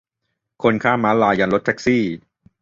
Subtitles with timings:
[0.63, 2.03] คนข้ามม้าลายยันรถแท็กซี่